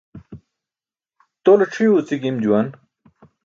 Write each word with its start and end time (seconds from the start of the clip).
Tole 1.43 1.65
c̣ʰiyo 1.73 1.91
uci 1.97 2.15
gim 2.21 2.37
juwan. 2.43 2.67